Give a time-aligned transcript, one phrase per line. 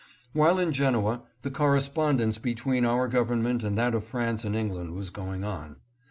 [0.33, 4.95] While in Genoa, the correspond ence between our Government and that of France and England
[4.95, 5.75] was going on.